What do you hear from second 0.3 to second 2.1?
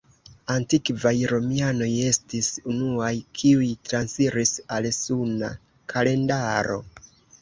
Antikvaj Romianoj